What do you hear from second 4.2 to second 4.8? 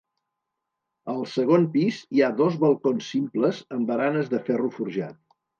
de ferro